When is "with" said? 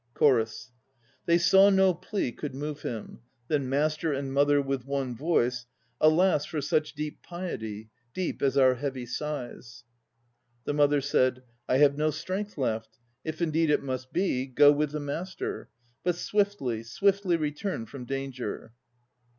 4.59-4.83, 14.71-14.89